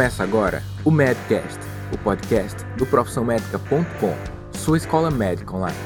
[0.00, 1.60] Começa agora o Medcast,
[1.92, 4.16] o podcast do profissãomédica.com,
[4.58, 5.76] sua escola médica online.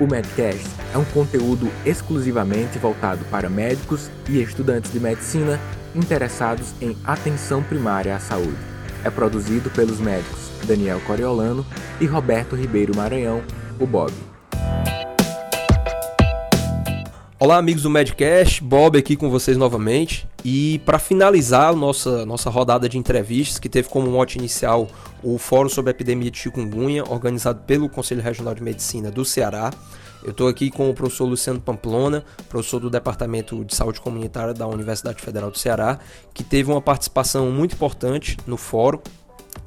[0.00, 5.60] O Medcast é um conteúdo exclusivamente voltado para médicos e estudantes de medicina
[5.94, 8.56] interessados em atenção primária à saúde.
[9.04, 11.62] É produzido pelos médicos Daniel Coriolano
[12.00, 13.42] e Roberto Ribeiro Maranhão,
[13.78, 14.33] o Bob.
[17.44, 20.26] Olá, amigos do Medcast, Bob aqui com vocês novamente.
[20.42, 24.88] E para finalizar nossa, nossa rodada de entrevistas, que teve como mote inicial
[25.22, 29.70] o Fórum sobre a Epidemia de Chikungunya, organizado pelo Conselho Regional de Medicina do Ceará.
[30.22, 34.66] Eu estou aqui com o professor Luciano Pamplona, professor do Departamento de Saúde Comunitária da
[34.66, 35.98] Universidade Federal do Ceará,
[36.32, 39.00] que teve uma participação muito importante no fórum,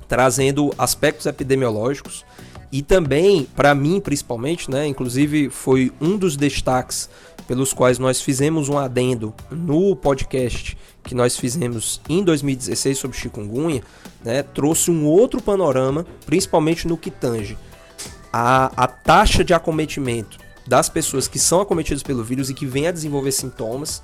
[0.08, 2.26] trazendo aspectos epidemiológicos
[2.72, 7.10] e também, para mim principalmente, né, inclusive foi um dos destaques
[7.48, 13.82] pelos quais nós fizemos um adendo no podcast que nós fizemos em 2016 sobre chikungunya,
[14.24, 17.58] né, trouxe um outro panorama, principalmente no que tange
[18.32, 22.88] a, a taxa de acometimento das pessoas que são acometidas pelo vírus e que vêm
[22.88, 24.04] a desenvolver sintomas,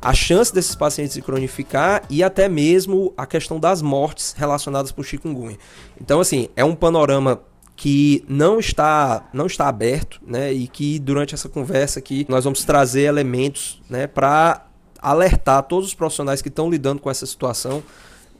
[0.00, 5.04] a chance desses pacientes se cronificar e até mesmo a questão das mortes relacionadas por
[5.04, 5.58] chikungunya.
[6.00, 7.40] Então, assim, é um panorama
[7.78, 10.52] que não está não está aberto, né?
[10.52, 14.66] E que durante essa conversa aqui nós vamos trazer elementos, né, para
[15.00, 17.80] alertar todos os profissionais que estão lidando com essa situação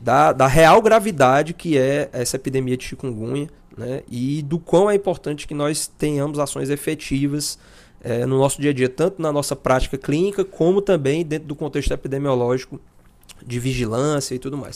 [0.00, 4.02] da, da real gravidade que é essa epidemia de chikungunya, né?
[4.10, 7.60] E do quão é importante que nós tenhamos ações efetivas
[8.02, 11.54] é, no nosso dia a dia, tanto na nossa prática clínica, como também dentro do
[11.54, 12.80] contexto epidemiológico
[13.46, 14.74] de vigilância e tudo mais.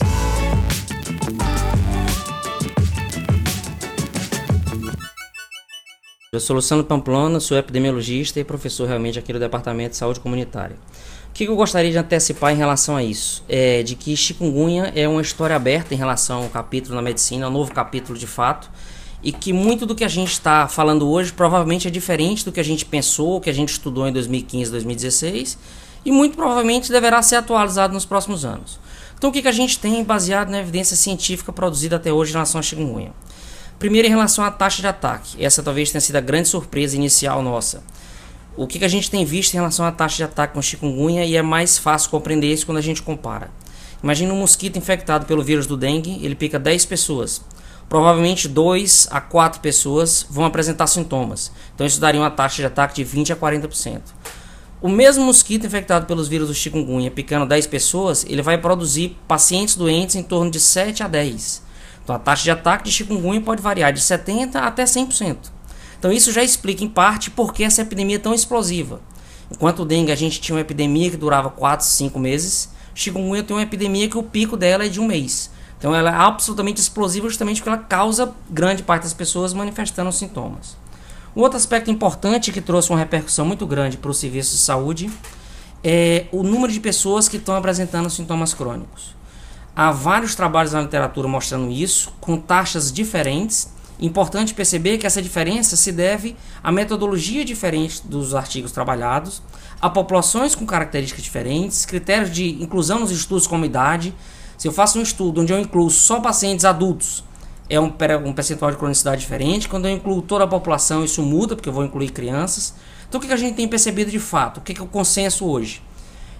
[6.39, 10.75] Sou Luciano Pamplona, sou epidemiologista e professor realmente aqui do Departamento de Saúde Comunitária.
[11.29, 13.43] O que eu gostaria de antecipar em relação a isso?
[13.47, 17.51] É de que chikungunya é uma história aberta em relação ao capítulo na medicina, um
[17.51, 18.69] novo capítulo de fato,
[19.23, 22.59] e que muito do que a gente está falando hoje provavelmente é diferente do que
[22.59, 25.57] a gente pensou, que a gente estudou em 2015, 2016,
[26.05, 28.79] e muito provavelmente deverá ser atualizado nos próximos anos.
[29.15, 32.33] Então, o que, que a gente tem baseado na evidência científica produzida até hoje em
[32.33, 33.13] relação a chikungunya?
[33.83, 35.43] Primeiro, em relação à taxa de ataque.
[35.43, 37.83] Essa talvez tenha sido a grande surpresa inicial nossa.
[38.55, 41.25] O que, que a gente tem visto em relação à taxa de ataque com chikungunya
[41.25, 43.51] e é mais fácil compreender isso quando a gente compara.
[44.01, 47.41] Imagina um mosquito infectado pelo vírus do dengue, ele pica 10 pessoas.
[47.89, 51.51] Provavelmente 2 a 4 pessoas vão apresentar sintomas.
[51.75, 53.99] Então isso daria uma taxa de ataque de 20 a 40%.
[54.81, 59.75] O mesmo mosquito infectado pelos vírus do chikungunya picando 10 pessoas, ele vai produzir pacientes
[59.75, 61.72] doentes em torno de 7 a 10.
[62.03, 65.37] Então a taxa de ataque de chikungunya pode variar de 70% até 100%.
[65.97, 68.99] Então isso já explica em parte por que essa epidemia é tão explosiva.
[69.49, 73.55] Enquanto o dengue a gente tinha uma epidemia que durava 4, 5 meses, chikungunya tem
[73.55, 75.49] uma epidemia que o pico dela é de um mês.
[75.77, 80.77] Então ela é absolutamente explosiva justamente porque ela causa grande parte das pessoas manifestando sintomas.
[81.35, 85.09] Um outro aspecto importante que trouxe uma repercussão muito grande para o serviço de saúde
[85.83, 89.15] é o número de pessoas que estão apresentando sintomas crônicos.
[89.75, 93.73] Há vários trabalhos na literatura mostrando isso, com taxas diferentes.
[93.99, 99.41] Importante perceber que essa diferença se deve à metodologia diferente dos artigos trabalhados,
[99.81, 104.13] a populações com características diferentes, critérios de inclusão nos estudos como idade.
[104.59, 107.23] Se eu faço um estudo onde eu incluo só pacientes adultos,
[107.67, 107.91] é um,
[108.25, 109.67] um percentual de cronicidade diferente.
[109.67, 112.75] Quando eu incluo toda a população, isso muda, porque eu vou incluir crianças.
[113.09, 114.57] Então, o que a gente tem percebido de fato?
[114.57, 115.81] O que é o consenso hoje?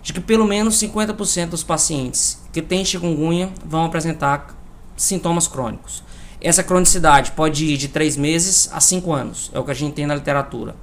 [0.04, 4.54] De que pelo menos 50% dos pacientes que têm chikungunya vão apresentar
[4.98, 6.04] sintomas crônicos.
[6.42, 9.94] Essa cronicidade pode ir de 3 meses a 5 anos, é o que a gente
[9.94, 10.76] tem na literatura.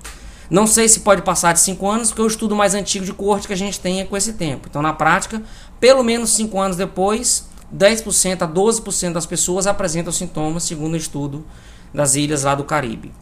[0.48, 3.46] Não sei se pode passar de 5 anos, porque o estudo mais antigo de coorte
[3.46, 4.66] que a gente tem é com esse tempo.
[4.68, 5.40] Então, na prática,
[5.78, 11.46] pelo menos 5 anos depois, 10% a 12% das pessoas apresentam sintomas, segundo o estudo
[11.94, 13.12] das ilhas lá do Caribe.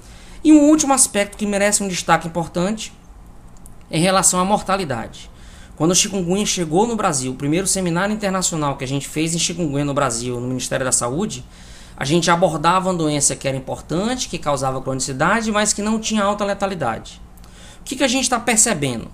[0.42, 2.92] E um último aspecto que merece um destaque importante
[3.90, 5.28] é em relação à mortalidade.
[5.78, 9.38] Quando o chikungunya chegou no Brasil, o primeiro seminário internacional que a gente fez em
[9.38, 11.44] chikungunya no Brasil, no Ministério da Saúde,
[11.96, 16.24] a gente abordava uma doença que era importante, que causava cronicidade, mas que não tinha
[16.24, 17.22] alta letalidade.
[17.80, 19.08] O que, que a gente está percebendo?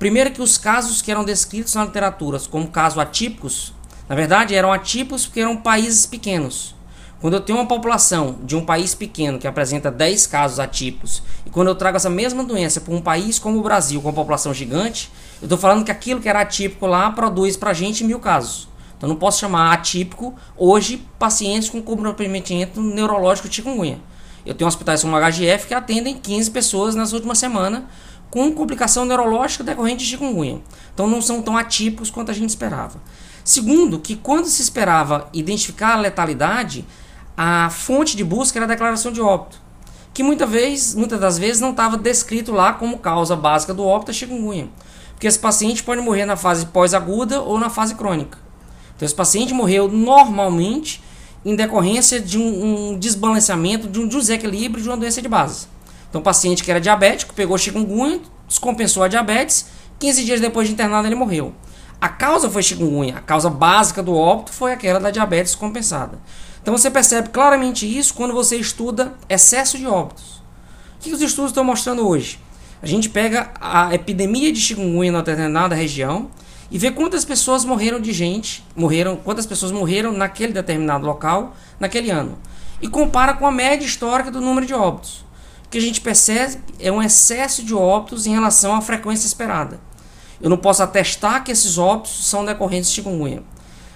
[0.00, 3.72] Primeiro que os casos que eram descritos na literatura como casos atípicos,
[4.08, 6.74] na verdade eram atípicos porque eram países pequenos.
[7.20, 11.50] Quando eu tenho uma população de um país pequeno que apresenta 10 casos atípicos, e
[11.50, 14.52] quando eu trago essa mesma doença para um país como o Brasil, com uma população
[14.52, 15.08] gigante,
[15.40, 18.68] eu estou falando que aquilo que era atípico lá produz para a gente mil casos.
[18.96, 23.98] Então não posso chamar atípico hoje pacientes com comprometimento neurológico de chikungunya.
[24.44, 27.82] Eu tenho hospitais como HGF que atendem 15 pessoas nas últimas semanas
[28.30, 30.60] com complicação neurológica decorrente de chikungunya.
[30.92, 33.00] Então não são tão atípicos quanto a gente esperava.
[33.42, 36.84] Segundo, que quando se esperava identificar a letalidade,
[37.36, 39.58] a fonte de busca era a declaração de óbito,
[40.12, 44.10] que muita vez, muitas das vezes não estava descrito lá como causa básica do óbito
[44.10, 44.68] a chikungunya.
[45.20, 48.38] Porque esse paciente pode morrer na fase pós-aguda ou na fase crônica.
[48.96, 51.02] Então esse paciente morreu normalmente
[51.44, 55.66] em decorrência de um, um desbalanceamento, de um desequilíbrio de uma doença de base.
[56.08, 58.18] Então o paciente que era diabético pegou chikungunya,
[58.48, 59.66] descompensou a diabetes,
[59.98, 61.52] 15 dias depois de internado ele morreu.
[62.00, 66.18] A causa foi chikungunya, a causa básica do óbito foi aquela da diabetes compensada.
[66.62, 70.42] Então você percebe claramente isso quando você estuda excesso de óbitos.
[70.96, 72.38] O que os estudos estão mostrando hoje?
[72.82, 76.30] A gente pega a epidemia de chikungunya na determinada região
[76.70, 82.10] e vê quantas pessoas morreram de gente, morreram, quantas pessoas morreram naquele determinado local, naquele
[82.10, 82.38] ano.
[82.80, 85.26] E compara com a média histórica do número de óbitos.
[85.66, 89.78] O que a gente percebe é um excesso de óbitos em relação à frequência esperada.
[90.40, 93.42] Eu não posso atestar que esses óbitos são decorrentes de chikungunya.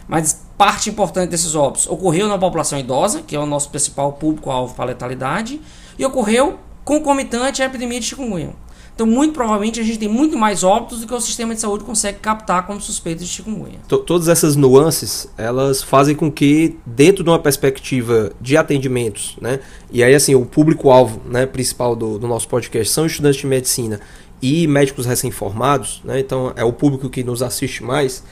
[0.06, 4.74] Mas parte importante desses óbitos ocorreu na população idosa, que é o nosso principal público-alvo
[4.74, 5.58] para a letalidade,
[5.98, 8.63] e ocorreu concomitante à epidemia de chikungunya.
[8.94, 11.82] Então, muito provavelmente, a gente tem muito mais óbitos do que o sistema de saúde
[11.82, 13.80] consegue captar como suspeito de chikungunya.
[13.88, 19.58] Todas essas nuances, elas fazem com que, dentro de uma perspectiva de atendimentos, né,
[19.90, 24.00] e aí, assim, o público-alvo né, principal do, do nosso podcast são estudantes de medicina
[24.40, 26.20] e médicos recém-formados, né?
[26.20, 28.22] Então é o público que nos assiste mais.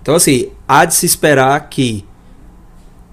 [0.00, 2.06] Então, assim, há de se esperar que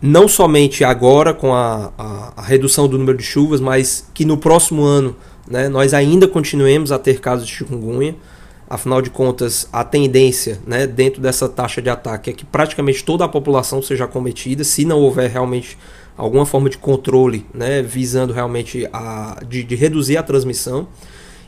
[0.01, 4.38] não somente agora com a, a, a redução do número de chuvas, mas que no
[4.38, 5.16] próximo ano
[5.47, 8.15] né, nós ainda continuemos a ter casos de chikungunya.
[8.68, 13.24] Afinal de contas, a tendência né, dentro dessa taxa de ataque é que praticamente toda
[13.24, 15.77] a população seja acometida, se não houver realmente
[16.18, 20.88] alguma forma de controle, né, visando realmente a, de, de reduzir a transmissão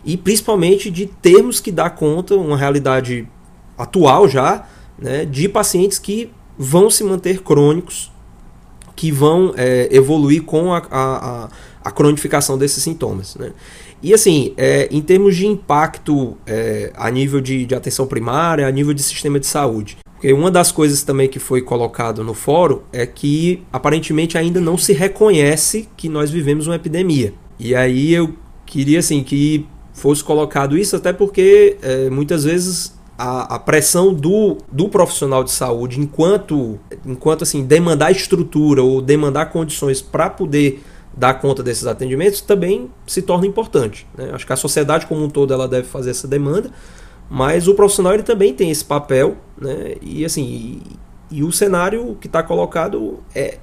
[0.05, 3.27] e principalmente de termos que dar conta, uma realidade
[3.77, 4.67] atual já,
[4.97, 8.11] né, de pacientes que vão se manter crônicos,
[8.95, 11.49] que vão é, evoluir com a, a, a,
[11.91, 13.35] cronificação desses sintomas.
[13.35, 13.51] Né.
[14.01, 18.71] E assim, é, em termos de impacto é, a nível de, de atenção primária, a
[18.71, 19.97] nível de sistema de saúde.
[20.13, 24.77] Porque uma das coisas também que foi colocado no fórum é que aparentemente ainda não
[24.77, 27.33] se reconhece que nós vivemos uma epidemia.
[27.59, 28.33] E aí eu
[28.65, 34.57] queria assim que fosse colocado isso, até porque é, muitas vezes a, a, pressão do,
[34.71, 40.83] do profissional de saúde, enquanto, enquanto assim, demandar estrutura ou demandar condições para poder
[41.17, 44.07] dar conta desses atendimentos, também se torna importante.
[44.15, 44.29] Né?
[44.33, 46.69] Acho que a sociedade como um todo ela deve fazer essa demanda,
[47.27, 49.95] mas o profissional ele também tem esse papel, né?
[49.99, 53.57] e assim, e, e o cenário que está colocado é,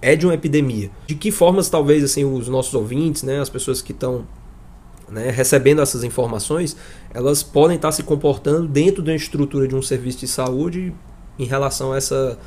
[0.00, 0.88] é de uma epidemia.
[1.08, 4.24] De que formas talvez assim os nossos ouvintes, né, as pessoas que estão
[5.10, 6.76] né, recebendo essas informações,
[7.12, 10.94] elas podem estar se comportando dentro da estrutura de um serviço de saúde
[11.36, 12.38] em relação a essa,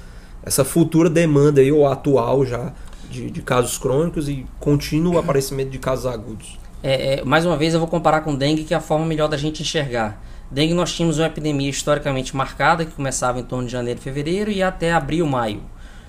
[0.41, 2.73] essa futura demanda aí, ou atual já
[3.09, 6.57] de, de casos crônicos e contínuo aparecimento de casos agudos.
[6.81, 9.27] É, é, mais uma vez eu vou comparar com dengue, que é a forma melhor
[9.27, 10.21] da gente enxergar.
[10.49, 14.63] Dengue nós tínhamos uma epidemia historicamente marcada, que começava em torno de janeiro fevereiro e
[14.63, 15.61] até abril, maio.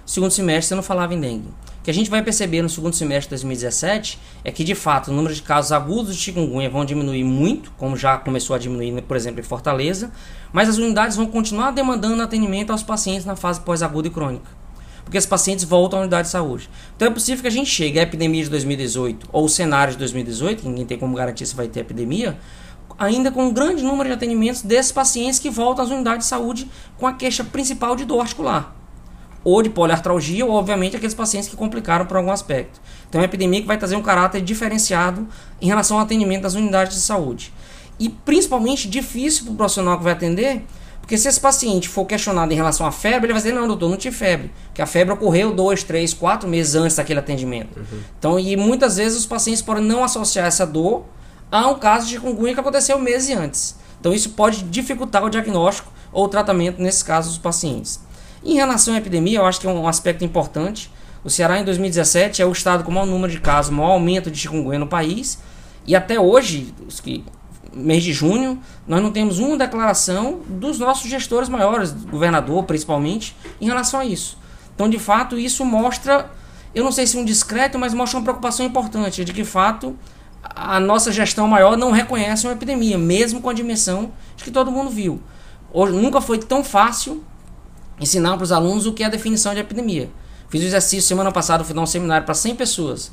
[0.07, 1.49] Segundo semestre você não falava em dengue.
[1.81, 5.11] O que a gente vai perceber no segundo semestre de 2017 é que, de fato,
[5.11, 9.01] o número de casos agudos de chikungunya vão diminuir muito, como já começou a diminuir,
[9.03, 10.11] por exemplo, em Fortaleza,
[10.53, 14.60] mas as unidades vão continuar demandando atendimento aos pacientes na fase pós-aguda e crônica.
[15.11, 16.71] Porque os pacientes voltam à unidade de saúde.
[16.95, 20.63] Então é possível que a gente chegue à epidemia de 2018 ou cenário de 2018,
[20.63, 22.39] que ninguém tem como garantir se vai ter epidemia,
[22.97, 26.71] ainda com um grande número de atendimentos desses pacientes que voltam às unidades de saúde
[26.97, 28.77] com a queixa principal de dor articular
[29.43, 32.81] ou de poliartralgia, ou obviamente aqueles pacientes que complicaram por algum aspecto.
[33.09, 35.27] Então é uma epidemia que vai trazer um caráter diferenciado
[35.61, 37.53] em relação ao atendimento das unidades de saúde.
[37.99, 40.65] E principalmente difícil para o profissional que vai atender,
[41.11, 43.91] porque se esse paciente for questionado em relação à febre, ele vai dizer, não, doutor,
[43.91, 44.49] não tive febre.
[44.67, 47.77] Porque a febre ocorreu dois, três, quatro meses antes daquele atendimento.
[47.77, 48.01] Uhum.
[48.17, 51.05] Então, e muitas vezes os pacientes podem não associar essa dor
[51.51, 53.77] a um caso de chikungunya que aconteceu meses antes.
[53.99, 57.99] Então isso pode dificultar o diagnóstico ou o tratamento nesses casos dos pacientes.
[58.45, 60.93] Em relação à epidemia, eu acho que é um aspecto importante.
[61.25, 64.31] O Ceará em 2017 é o estado com o maior número de casos, maior aumento
[64.31, 65.41] de chikungunya no país.
[65.85, 66.73] E até hoje,
[67.73, 73.67] mês de junho, nós não temos uma declaração dos nossos gestores maiores, governador principalmente, em
[73.67, 74.37] relação a isso.
[74.75, 76.31] Então, de fato, isso mostra,
[76.75, 79.97] eu não sei se um discreto, mas mostra uma preocupação importante de que, fato,
[80.43, 84.91] a nossa gestão maior não reconhece uma epidemia, mesmo com a dimensão que todo mundo
[84.91, 85.21] viu.
[85.73, 87.23] Hoje, nunca foi tão fácil
[88.01, 90.11] ensinar para os alunos o que é a definição de epidemia.
[90.49, 93.13] Fiz o exercício semana passada, fui dar um seminário para 100 pessoas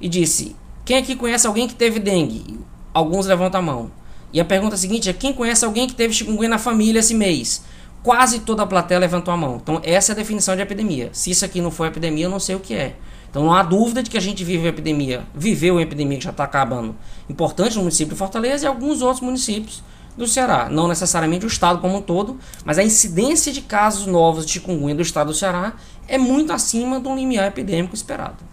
[0.00, 2.58] e disse: quem aqui conhece alguém que teve dengue?
[2.92, 3.90] Alguns levantam a mão.
[4.32, 7.62] E a pergunta seguinte é: quem conhece alguém que teve chikungunya na família esse mês?
[8.02, 9.58] quase toda a plateia levantou a mão.
[9.62, 11.10] Então, essa é a definição de epidemia.
[11.12, 12.96] Se isso aqui não for epidemia, eu não sei o que é.
[13.30, 16.24] Então, não há dúvida de que a gente vive uma epidemia, viveu uma epidemia que
[16.24, 16.94] já está acabando,
[17.30, 19.82] importante no município de Fortaleza e alguns outros municípios
[20.18, 20.68] do Ceará.
[20.68, 24.96] Não necessariamente o estado como um todo, mas a incidência de casos novos de chikungunya
[24.96, 25.74] do estado do Ceará
[26.06, 28.51] é muito acima do limiar epidêmico esperado.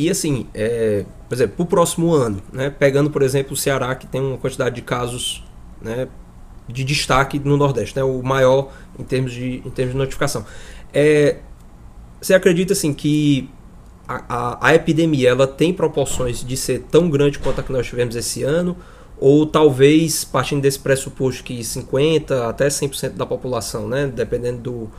[0.00, 3.94] E assim, é, por exemplo, para o próximo ano, né, pegando por exemplo o Ceará,
[3.94, 5.44] que tem uma quantidade de casos
[5.78, 6.08] né,
[6.66, 10.46] de destaque no Nordeste, né, o maior em termos de, em termos de notificação.
[10.90, 11.36] É,
[12.18, 13.50] você acredita assim que
[14.08, 17.86] a, a, a, epidemia ela tem proporções de ser tão grande quanto a que nós
[17.86, 18.78] tivemos esse ano?
[19.18, 24.90] Ou talvez partindo desse pressuposto que 50% até 100% da população, né, dependendo do,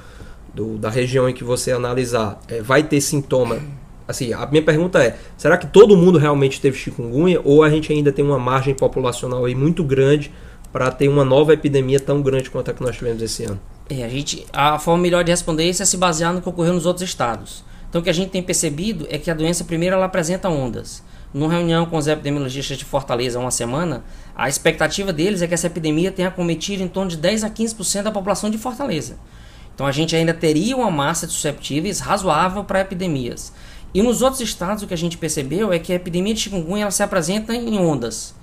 [0.54, 3.81] do, da região em que você analisar, é, vai ter sintoma
[4.12, 7.92] assim, a minha pergunta é: será que todo mundo realmente teve chikungunya ou a gente
[7.92, 10.32] ainda tem uma margem populacional aí muito grande
[10.72, 13.60] para ter uma nova epidemia tão grande quanto a que nós tivemos esse ano?
[13.90, 16.74] É, a, gente, a forma melhor de responder isso é se basear no que ocorreu
[16.74, 17.64] nos outros estados.
[17.90, 21.04] Então, o que a gente tem percebido é que a doença, primeiro, ela apresenta ondas.
[21.34, 24.04] Numa reunião com os epidemiologistas de Fortaleza há uma semana,
[24.34, 28.04] a expectativa deles é que essa epidemia tenha acometido em torno de 10 a 15%
[28.04, 29.18] da população de Fortaleza.
[29.76, 33.52] Então, a gente ainda teria uma massa de susceptíveis razoável para epidemias.
[33.94, 36.84] E nos outros estados, o que a gente percebeu é que a epidemia de chikungunya
[36.84, 38.34] ela se apresenta em ondas.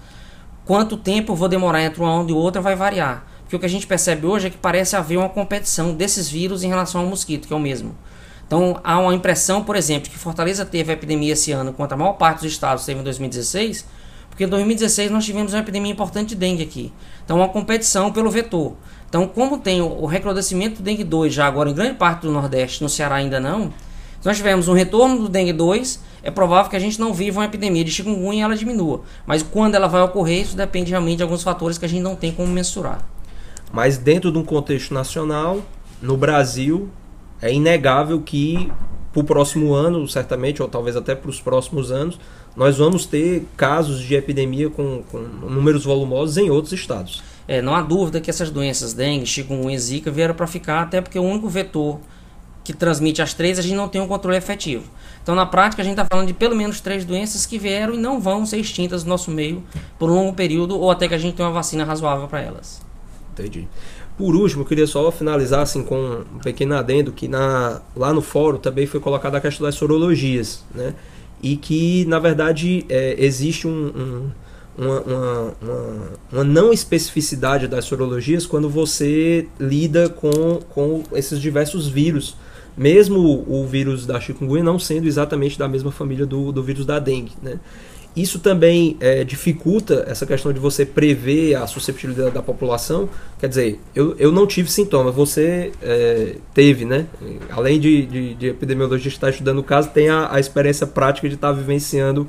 [0.64, 3.26] Quanto tempo vou demorar entre uma onda e outra vai variar.
[3.42, 6.62] Porque o que a gente percebe hoje é que parece haver uma competição desses vírus
[6.62, 7.96] em relação ao mosquito, que é o mesmo.
[8.46, 11.96] Então há uma impressão, por exemplo, que Fortaleza teve a epidemia esse ano, enquanto a
[11.96, 13.86] maior parte dos estados teve em 2016,
[14.28, 16.92] porque em 2016 nós tivemos uma epidemia importante de dengue aqui.
[17.24, 18.74] Então uma competição pelo vetor.
[19.08, 22.82] Então, como tem o recrudescimento do dengue 2 já agora em grande parte do Nordeste,
[22.82, 23.72] no Ceará ainda não,
[24.20, 27.40] se nós tivermos um retorno do dengue 2, é provável que a gente não viva
[27.40, 29.02] uma epidemia de chikungunya e ela diminua.
[29.26, 32.16] Mas quando ela vai ocorrer, isso depende realmente de alguns fatores que a gente não
[32.16, 33.06] tem como mensurar.
[33.72, 35.62] Mas dentro de um contexto nacional,
[36.02, 36.88] no Brasil,
[37.40, 38.70] é inegável que
[39.12, 42.18] para o próximo ano, certamente, ou talvez até para os próximos anos,
[42.56, 47.22] nós vamos ter casos de epidemia com, com números volumosos em outros estados.
[47.46, 51.00] É, não há dúvida que essas doenças, dengue, chikungunya e zika, vieram para ficar, até
[51.00, 51.98] porque o único vetor
[52.68, 54.84] que transmite as três, a gente não tem um controle efetivo.
[55.22, 57.96] Então, na prática, a gente está falando de pelo menos três doenças que vieram e
[57.96, 59.62] não vão ser extintas no nosso meio
[59.98, 62.82] por um longo período ou até que a gente tenha uma vacina razoável para elas.
[63.32, 63.66] Entendi.
[64.18, 68.20] Por último, eu queria só finalizar assim, com um pequeno adendo que na, lá no
[68.20, 70.92] fórum também foi colocada a questão das sorologias, né?
[71.42, 74.30] E que, na verdade, é, existe um, um
[74.76, 81.88] uma, uma, uma, uma, não especificidade das sorologias quando você lida com, com esses diversos
[81.88, 82.36] vírus
[82.78, 86.98] mesmo o vírus da chikungunya não sendo exatamente da mesma família do, do vírus da
[86.98, 87.32] dengue.
[87.42, 87.58] Né?
[88.16, 93.08] Isso também é, dificulta essa questão de você prever a susceptibilidade da população.
[93.38, 97.06] Quer dizer, eu, eu não tive sintoma, você é, teve, né?
[97.50, 101.36] Além de, de, de epidemiologista estar estudando o caso, tem a, a experiência prática de
[101.36, 102.26] estar vivenciando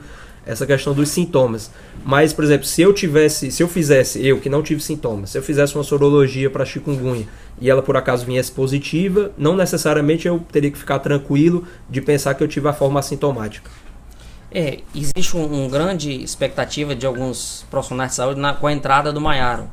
[0.49, 1.69] essa questão dos sintomas.
[2.03, 5.37] Mas, por exemplo, se eu tivesse, se eu fizesse, eu que não tive sintomas, se
[5.37, 7.27] eu fizesse uma sorologia para chikungunya
[7.61, 12.33] e ela por acaso viesse positiva, não necessariamente eu teria que ficar tranquilo de pensar
[12.33, 13.69] que eu tive a forma assintomática.
[14.51, 19.13] É, existe um, um grande expectativa de alguns profissionais de saúde na, com a entrada
[19.13, 19.69] do Maiaro.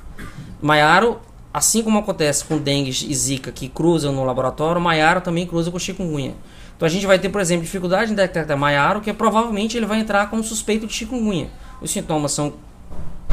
[0.60, 1.18] Maiaro,
[1.54, 5.78] assim como acontece com dengue e zika que cruzam no laboratório, Maiaro também cruza com
[5.78, 6.34] chikungunya.
[6.76, 9.98] Então a gente vai ter, por exemplo, dificuldade em detectar Maiaro, que provavelmente ele vai
[9.98, 11.48] entrar como suspeito de chikungunya.
[11.80, 12.54] Os sintomas são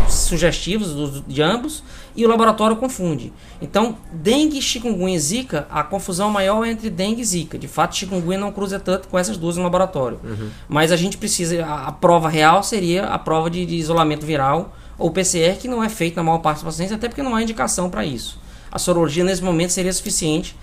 [0.09, 1.83] sugestivos de ambos
[2.15, 3.33] e o laboratório confunde.
[3.61, 7.57] Então, dengue, chikungunya e zika, a confusão maior é entre dengue e zika.
[7.57, 10.19] De fato, chikungunya não cruza tanto com essas duas no laboratório.
[10.23, 10.49] Uhum.
[10.67, 14.75] Mas a gente precisa, a, a, prova real seria a prova de, de isolamento viral
[14.97, 17.41] ou PCR, que não é feito na maior parte dos pacientes, até porque não há
[17.41, 18.39] indicação para isso.
[18.71, 20.55] A sorologia nesse momento seria suficiente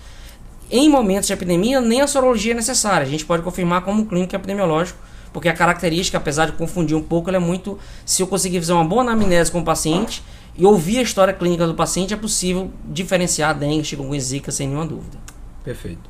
[0.71, 3.05] em momentos de epidemia, nem a sorologia é necessária.
[3.05, 4.97] A gente pode confirmar como clínico epidemiológico,
[5.33, 7.77] porque a característica, apesar de confundir um pouco, ela é muito.
[8.05, 10.23] Se eu conseguir fazer uma boa anamnese com o paciente
[10.57, 14.85] e ouvir a história clínica do paciente, é possível diferenciar dengue, chikungunya zika sem nenhuma
[14.85, 15.17] dúvida.
[15.63, 16.09] Perfeito.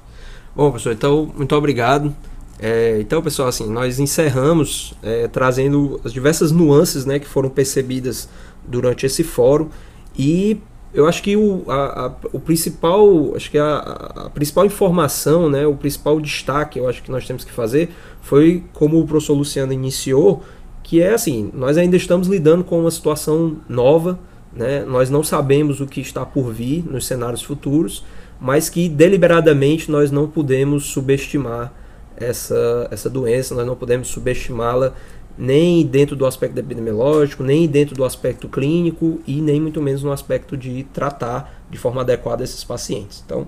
[0.56, 2.16] Bom, professor, então, muito obrigado.
[2.60, 8.30] É, então, pessoal, assim, nós encerramos é, trazendo as diversas nuances né, que foram percebidas
[8.68, 9.70] durante esse fórum
[10.16, 10.62] e
[10.94, 15.66] eu acho que o, a, a, o principal, acho que a, a, principal informação, né,
[15.66, 17.90] o principal destaque, eu acho que nós temos que fazer
[18.22, 20.44] foi como o professor Luciano iniciou,
[20.84, 24.20] que é assim, nós ainda estamos lidando com uma situação nova,
[24.54, 28.04] né, nós não sabemos o que está por vir nos cenários futuros,
[28.40, 31.72] mas que deliberadamente nós não podemos subestimar
[32.18, 34.94] essa, essa doença, nós não podemos subestimá-la
[35.42, 40.12] nem dentro do aspecto epidemiológico, nem dentro do aspecto clínico e nem muito menos no
[40.12, 43.24] aspecto de tratar de forma adequada esses pacientes.
[43.26, 43.48] Então,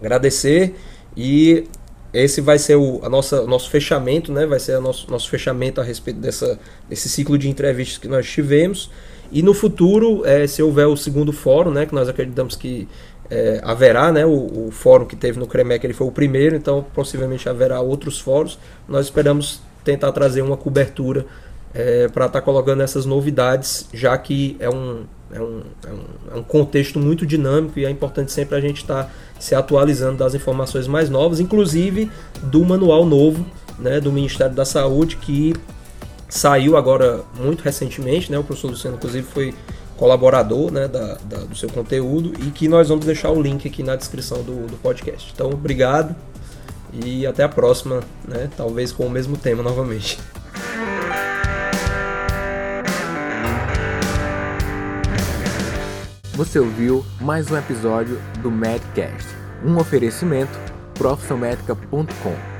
[0.00, 0.74] agradecer
[1.16, 1.68] e
[2.12, 4.46] esse vai ser o a nossa, nosso fechamento, né?
[4.46, 6.58] Vai ser o nosso, nosso fechamento a respeito dessa,
[6.88, 8.90] desse ciclo de entrevistas que nós tivemos.
[9.30, 11.86] E no futuro, é, se houver o segundo fórum, né?
[11.86, 12.88] Que nós acreditamos que
[13.30, 14.26] é, haverá, né?
[14.26, 18.18] O, o, fórum que teve no CREMEC ele foi o primeiro, então possivelmente haverá outros
[18.18, 18.58] fóruns.
[18.88, 21.24] Nós esperamos tentar trazer uma cobertura
[21.72, 26.34] é, para estar tá colocando essas novidades, já que é um, é um, é um,
[26.34, 30.18] é um contexto muito dinâmico e é importante sempre a gente estar tá se atualizando
[30.18, 32.10] das informações mais novas, inclusive
[32.42, 33.46] do manual novo
[33.78, 35.54] né, do Ministério da Saúde, que
[36.28, 39.54] saiu agora muito recentemente, né, o professor Luciano, inclusive, foi
[39.96, 43.82] colaborador né, da, da, do seu conteúdo e que nós vamos deixar o link aqui
[43.82, 45.30] na descrição do, do podcast.
[45.34, 46.14] Então, obrigado
[47.04, 50.18] e até a próxima, né, talvez com o mesmo tema novamente.
[56.34, 59.26] Você ouviu mais um episódio do Medcast,
[59.64, 60.58] um oferecimento
[60.94, 62.55] profissionalmedica.com